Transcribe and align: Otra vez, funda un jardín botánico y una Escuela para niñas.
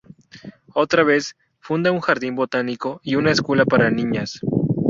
Otra 0.73 1.03
vez, 1.03 1.35
funda 1.59 1.91
un 1.91 1.99
jardín 1.99 2.33
botánico 2.33 2.99
y 3.03 3.13
una 3.17 3.29
Escuela 3.29 3.65
para 3.65 3.91
niñas. 3.91 4.39